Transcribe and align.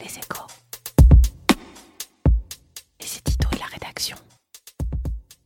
Les 0.00 0.06
échos. 0.06 0.46
Et 3.00 3.04
c'est 3.04 3.22
Tito 3.24 3.48
et 3.52 3.58
la 3.58 3.66
rédaction. 3.66 4.16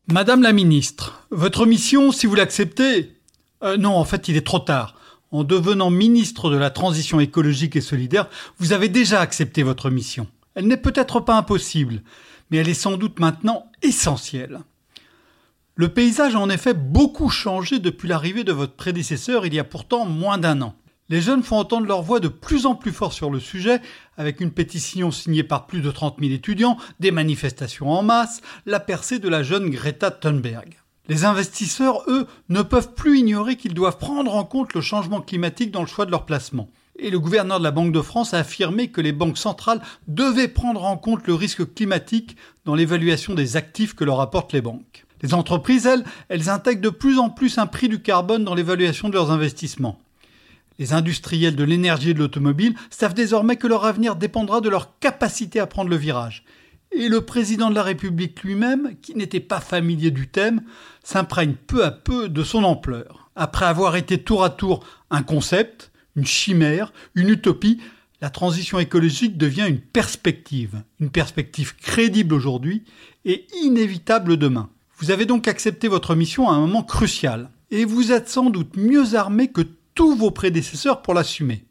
Madame 0.09 0.43
la 0.43 0.53
ministre, 0.53 1.27
votre 1.31 1.67
mission, 1.67 2.13
si 2.13 2.27
vous 2.27 2.35
l'acceptez... 2.35 3.17
Euh, 3.63 3.77
non, 3.77 3.97
en 3.97 4.05
fait, 4.05 4.29
il 4.29 4.37
est 4.37 4.47
trop 4.47 4.59
tard. 4.59 4.97
En 5.31 5.45
devenant 5.45 5.91
ministre 5.91 6.51
de 6.51 6.57
la 6.57 6.71
Transition 6.71 7.21
écologique 7.21 7.77
et 7.77 7.81
solidaire, 7.81 8.29
vous 8.59 8.73
avez 8.73 8.89
déjà 8.89 9.21
accepté 9.21 9.63
votre 9.63 9.89
mission. 9.89 10.27
Elle 10.55 10.67
n'est 10.67 10.77
peut-être 10.77 11.21
pas 11.21 11.37
impossible, 11.37 12.03
mais 12.51 12.59
elle 12.59 12.69
est 12.69 12.75
sans 12.75 12.99
doute 12.99 13.21
maintenant 13.21 13.71
essentielle. 13.81 14.61
Le 15.75 15.89
paysage 15.89 16.35
a 16.35 16.41
en 16.41 16.51
effet 16.51 16.75
beaucoup 16.75 17.31
changé 17.31 17.79
depuis 17.79 18.09
l'arrivée 18.09 18.45
de 18.45 18.53
votre 18.53 18.75
prédécesseur 18.75 19.47
il 19.47 19.55
y 19.55 19.59
a 19.59 19.65
pourtant 19.65 20.05
moins 20.05 20.37
d'un 20.37 20.61
an. 20.61 20.75
Les 21.13 21.21
jeunes 21.21 21.43
font 21.43 21.59
entendre 21.59 21.87
leur 21.87 22.01
voix 22.01 22.21
de 22.21 22.29
plus 22.29 22.65
en 22.65 22.75
plus 22.75 22.91
fort 22.91 23.13
sur 23.13 23.29
le 23.29 23.39
sujet, 23.39 23.83
avec 24.17 24.41
une 24.41 24.51
pétition 24.51 25.11
signée 25.11 25.43
par 25.43 25.67
plus 25.67 25.83
de 25.83 25.91
30 25.91 26.17
000 26.19 26.33
étudiants, 26.33 26.79
des 27.01 27.11
manifestations 27.11 27.91
en 27.91 28.03
masse, 28.03 28.41
la 28.65 28.81
percée 28.81 29.19
de 29.19 29.29
la 29.29 29.43
jeune 29.43 29.69
Greta 29.69 30.11
Thunberg. 30.11 30.79
Les 31.09 31.27
investisseurs, 31.27 32.03
eux, 32.09 32.27
ne 32.49 32.63
peuvent 32.63 32.95
plus 32.95 33.19
ignorer 33.19 33.57
qu'ils 33.57 33.75
doivent 33.75 33.99
prendre 33.99 34.35
en 34.35 34.45
compte 34.45 34.73
le 34.73 34.81
changement 34.81 35.21
climatique 35.21 35.71
dans 35.71 35.83
le 35.83 35.87
choix 35.87 36.07
de 36.07 36.11
leur 36.11 36.25
placement. 36.25 36.71
Et 36.99 37.11
le 37.11 37.21
gouverneur 37.21 37.59
de 37.59 37.65
la 37.65 37.73
Banque 37.73 37.93
de 37.93 38.01
France 38.01 38.33
a 38.33 38.39
affirmé 38.39 38.89
que 38.89 39.03
les 39.03 39.13
banques 39.13 39.37
centrales 39.37 39.83
devaient 40.09 40.49
prendre 40.49 40.83
en 40.83 40.97
compte 40.97 41.27
le 41.27 41.35
risque 41.35 41.75
climatique 41.75 42.39
dans 42.65 42.75
l'évaluation 42.75 43.35
des 43.35 43.59
actifs 43.59 43.95
que 43.95 44.05
leur 44.05 44.23
apportent 44.23 44.55
les 44.55 44.63
banques. 44.63 45.05
Les 45.21 45.35
entreprises, 45.35 45.85
elles, 45.85 46.05
elles 46.31 46.49
intègrent 46.49 46.81
de 46.81 46.89
plus 46.89 47.19
en 47.19 47.29
plus 47.29 47.59
un 47.59 47.67
prix 47.67 47.91
du 47.91 48.01
carbone 48.01 48.45
dans 48.45 48.55
l'évaluation 48.55 49.11
de 49.11 49.15
leurs 49.15 49.31
investissements. 49.31 50.01
Les 50.83 50.95
industriels 50.95 51.55
de 51.55 51.63
l'énergie 51.63 52.11
et 52.11 52.15
de 52.15 52.19
l'automobile 52.19 52.75
savent 52.91 53.15
désormais 53.15 53.55
que 53.55 53.69
leur 53.69 53.85
avenir 53.85 54.17
dépendra 54.17 54.61
de 54.61 54.69
leur 54.69 54.99
capacité 54.99 55.61
à 55.61 55.69
prendre 55.69 55.91
le 55.91 55.95
virage. 55.95 56.43
Et 56.91 57.09
le 57.09 57.21
président 57.21 57.71
de 57.71 57.77
la 57.77 57.85
République 57.85 58.43
lui-même, 58.43 58.97
qui 59.01 59.15
n'était 59.15 59.39
pas 59.39 59.61
familier 59.61 60.11
du 60.11 60.27
thème, 60.27 60.63
s'imprègne 61.05 61.55
peu 61.69 61.85
à 61.85 61.93
peu 61.93 62.29
de 62.29 62.43
son 62.43 62.65
ampleur. 62.65 63.31
Après 63.37 63.65
avoir 63.65 63.95
été 63.95 64.19
tour 64.19 64.43
à 64.43 64.51
tour 64.51 64.85
un 65.13 65.23
concept, 65.23 65.93
une 66.17 66.27
chimère, 66.27 66.93
une 67.15 67.29
utopie, 67.29 67.81
la 68.21 68.31
transition 68.31 68.81
écologique 68.81 69.39
devient 69.39 69.67
une 69.69 69.79
perspective, 69.79 70.83
une 70.99 71.11
perspective 71.11 71.77
crédible 71.77 72.35
aujourd'hui 72.35 72.83
et 73.25 73.47
inévitable 73.63 74.37
demain. 74.37 74.69
Vous 74.97 75.13
avez 75.13 75.27
donc 75.27 75.47
accepté 75.47 75.87
votre 75.87 76.17
mission 76.17 76.51
à 76.51 76.55
un 76.55 76.59
moment 76.59 76.83
crucial, 76.83 77.51
et 77.71 77.85
vous 77.85 78.11
êtes 78.11 78.29
sans 78.29 78.51
doute 78.51 78.77
mieux 78.77 79.15
armé 79.15 79.47
que 79.47 79.63
tous 79.95 80.15
vos 80.15 80.31
prédécesseurs 80.31 81.03
pour 81.03 81.15
l'assumer. 81.15 81.65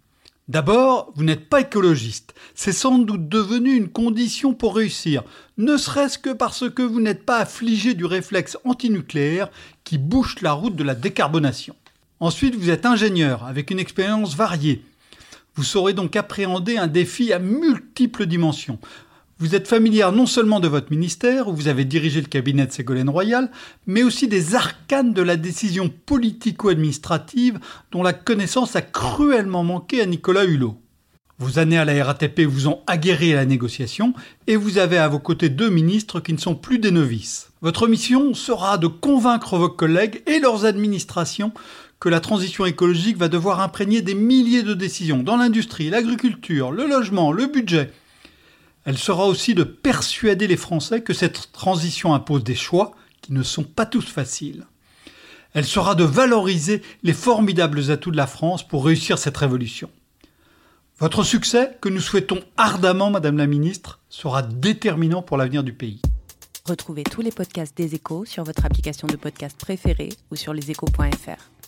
D'abord, 0.47 1.11
vous 1.15 1.23
n'êtes 1.23 1.47
pas 1.47 1.61
écologiste. 1.61 2.33
C'est 2.55 2.73
sans 2.73 2.97
doute 2.97 3.29
devenu 3.29 3.73
une 3.73 3.87
condition 3.87 4.53
pour 4.53 4.75
réussir, 4.75 5.23
ne 5.57 5.77
serait-ce 5.77 6.17
que 6.17 6.31
parce 6.31 6.69
que 6.69 6.81
vous 6.81 6.99
n'êtes 6.99 7.25
pas 7.25 7.37
affligé 7.37 7.93
du 7.93 8.05
réflexe 8.05 8.57
antinucléaire 8.65 9.49
qui 9.83 9.97
bouche 9.97 10.41
la 10.41 10.51
route 10.51 10.75
de 10.75 10.83
la 10.83 10.95
décarbonation. 10.95 11.75
Ensuite, 12.19 12.55
vous 12.55 12.69
êtes 12.69 12.85
ingénieur 12.85 13.45
avec 13.45 13.71
une 13.71 13.79
expérience 13.79 14.35
variée. 14.35 14.83
Vous 15.55 15.63
saurez 15.63 15.93
donc 15.93 16.15
appréhender 16.15 16.77
un 16.77 16.87
défi 16.87 17.31
à 17.33 17.39
multiples 17.39 18.25
dimensions. 18.25 18.79
Vous 19.41 19.55
êtes 19.55 19.67
familière 19.67 20.11
non 20.11 20.27
seulement 20.27 20.59
de 20.59 20.67
votre 20.67 20.91
ministère, 20.91 21.47
où 21.47 21.55
vous 21.55 21.67
avez 21.67 21.83
dirigé 21.83 22.21
le 22.21 22.27
cabinet 22.27 22.67
de 22.67 22.71
Ségolène 22.71 23.09
Royal, 23.09 23.49
mais 23.87 24.03
aussi 24.03 24.27
des 24.27 24.53
arcanes 24.53 25.13
de 25.13 25.23
la 25.23 25.35
décision 25.35 25.91
politico-administrative 26.05 27.57
dont 27.91 28.03
la 28.03 28.13
connaissance 28.13 28.75
a 28.75 28.83
cruellement 28.83 29.63
manqué 29.63 29.99
à 29.99 30.05
Nicolas 30.05 30.45
Hulot. 30.45 30.77
Vos 31.39 31.57
années 31.57 31.79
à 31.79 31.85
la 31.85 32.03
RATP 32.03 32.41
vous 32.41 32.67
ont 32.67 32.81
aguerri 32.85 33.33
à 33.33 33.37
la 33.37 33.45
négociation 33.45 34.13
et 34.45 34.55
vous 34.55 34.77
avez 34.77 34.99
à 34.99 35.07
vos 35.07 35.17
côtés 35.17 35.49
deux 35.49 35.71
ministres 35.71 36.19
qui 36.19 36.33
ne 36.33 36.37
sont 36.37 36.53
plus 36.53 36.77
des 36.77 36.91
novices. 36.91 37.49
Votre 37.63 37.87
mission 37.87 38.35
sera 38.35 38.77
de 38.77 38.85
convaincre 38.85 39.57
vos 39.57 39.69
collègues 39.69 40.21
et 40.27 40.39
leurs 40.39 40.65
administrations 40.65 41.51
que 41.99 42.09
la 42.09 42.19
transition 42.19 42.67
écologique 42.67 43.17
va 43.17 43.27
devoir 43.27 43.59
imprégner 43.59 44.03
des 44.03 44.13
milliers 44.13 44.61
de 44.61 44.75
décisions 44.75 45.23
dans 45.23 45.37
l'industrie, 45.37 45.89
l'agriculture, 45.89 46.71
le 46.71 46.85
logement, 46.85 47.31
le 47.31 47.47
budget, 47.47 47.91
elle 48.85 48.97
sera 48.97 49.25
aussi 49.25 49.53
de 49.53 49.63
persuader 49.63 50.47
les 50.47 50.57
Français 50.57 51.01
que 51.01 51.13
cette 51.13 51.51
transition 51.51 52.13
impose 52.13 52.43
des 52.43 52.55
choix 52.55 52.93
qui 53.21 53.33
ne 53.33 53.43
sont 53.43 53.63
pas 53.63 53.85
tous 53.85 54.05
faciles. 54.05 54.65
Elle 55.53 55.65
sera 55.65 55.95
de 55.95 56.03
valoriser 56.03 56.81
les 57.03 57.13
formidables 57.13 57.91
atouts 57.91 58.11
de 58.11 58.17
la 58.17 58.27
France 58.27 58.67
pour 58.67 58.85
réussir 58.85 59.17
cette 59.17 59.37
révolution. 59.37 59.89
Votre 60.99 61.23
succès, 61.23 61.77
que 61.81 61.89
nous 61.89 61.99
souhaitons 61.99 62.41
ardemment, 62.57 63.09
Madame 63.09 63.37
la 63.37 63.47
Ministre, 63.47 63.99
sera 64.09 64.43
déterminant 64.43 65.21
pour 65.21 65.37
l'avenir 65.37 65.63
du 65.63 65.73
pays. 65.73 66.01
Retrouvez 66.65 67.03
tous 67.03 67.21
les 67.21 67.31
podcasts 67.31 67.75
des 67.75 67.95
échos 67.95 68.25
sur 68.25 68.43
votre 68.43 68.65
application 68.65 69.07
de 69.07 69.15
podcast 69.15 69.57
préférée 69.59 70.09
ou 70.31 70.35
sur 70.35 70.53
leséchos.fr. 70.53 71.60